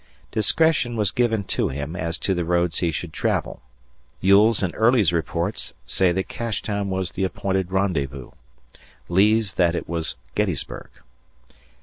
Discretion 0.31 0.95
was 0.95 1.11
given 1.11 1.43
to 1.43 1.69
him 1.69 1.95
as 1.95 2.17
to 2.17 2.33
the 2.33 2.43
roads 2.43 2.79
he 2.79 2.89
should 2.89 3.13
travel. 3.13 3.61
Ewell's 4.19 4.63
and 4.63 4.73
Early's 4.75 5.13
reports 5.13 5.75
say 5.85 6.11
that 6.11 6.27
Cashtown 6.27 6.89
was 6.89 7.11
the 7.11 7.23
appointed 7.23 7.71
rendezvous; 7.71 8.31
Lee's 9.09 9.53
that 9.57 9.75
it 9.75 9.87
was 9.87 10.15
Gettysburg. 10.33 10.89